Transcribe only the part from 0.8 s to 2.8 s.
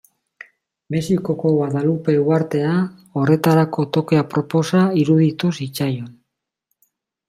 Mexikoko Guadalupe uhartea